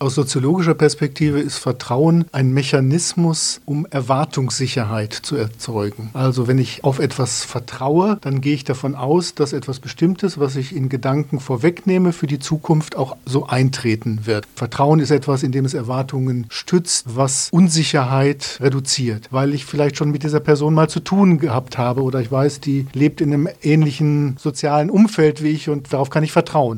[0.00, 6.10] Aus soziologischer Perspektive ist Vertrauen ein Mechanismus, um Erwartungssicherheit zu erzeugen.
[6.12, 10.54] Also wenn ich auf etwas vertraue, dann gehe ich davon aus, dass etwas Bestimmtes, was
[10.54, 14.46] ich in Gedanken vorwegnehme, für die Zukunft auch so eintreten wird.
[14.54, 20.12] Vertrauen ist etwas, in dem es Erwartungen stützt, was Unsicherheit reduziert, weil ich vielleicht schon
[20.12, 23.48] mit dieser Person mal zu tun gehabt habe oder ich weiß, die lebt in einem
[23.62, 26.76] ähnlichen sozialen Umfeld wie ich und darauf kann ich vertrauen.